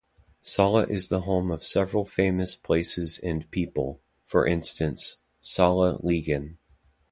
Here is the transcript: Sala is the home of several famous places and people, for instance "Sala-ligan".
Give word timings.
Sala 0.41 0.85
is 0.87 1.09
the 1.09 1.21
home 1.29 1.51
of 1.51 1.61
several 1.61 2.05
famous 2.05 2.55
places 2.55 3.19
and 3.19 3.47
people, 3.51 4.01
for 4.25 4.47
instance 4.47 5.17
"Sala-ligan". 5.39 6.57